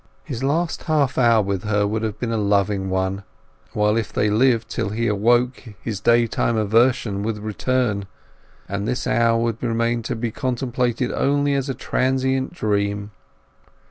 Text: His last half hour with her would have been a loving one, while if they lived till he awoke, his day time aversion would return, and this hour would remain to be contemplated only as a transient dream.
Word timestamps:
His 0.23 0.43
last 0.43 0.85
half 0.85 1.19
hour 1.19 1.43
with 1.43 1.63
her 1.63 1.85
would 1.85 2.01
have 2.01 2.17
been 2.19 2.31
a 2.31 2.37
loving 2.37 2.89
one, 2.89 3.21
while 3.73 3.97
if 3.97 4.11
they 4.11 4.31
lived 4.31 4.67
till 4.67 4.89
he 4.89 5.05
awoke, 5.05 5.61
his 5.79 5.99
day 5.99 6.25
time 6.25 6.57
aversion 6.57 7.21
would 7.21 7.37
return, 7.37 8.07
and 8.67 8.87
this 8.87 9.05
hour 9.05 9.37
would 9.37 9.61
remain 9.61 10.01
to 10.01 10.15
be 10.15 10.31
contemplated 10.31 11.11
only 11.11 11.53
as 11.53 11.69
a 11.69 11.75
transient 11.75 12.51
dream. 12.51 13.11